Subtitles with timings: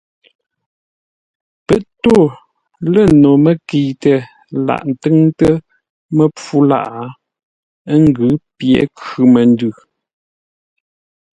[1.65, 2.17] Pə́ tô
[2.91, 4.13] lə̂ no məkəitə
[4.65, 5.53] laghʼ ńtʉ́ŋtə́
[6.15, 6.87] məpfû lâʼ;
[7.91, 9.69] ə́ ngʉ́ pye khʉ̂ məndʉ.